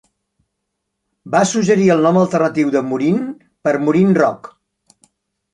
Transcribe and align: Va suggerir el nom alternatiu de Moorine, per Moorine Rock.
Va 1.35 1.41
suggerir 1.49 1.85
el 1.97 2.01
nom 2.07 2.17
alternatiu 2.21 2.73
de 2.77 2.83
Moorine, 2.89 3.29
per 3.69 3.77
Moorine 3.85 4.21
Rock. 4.23 4.55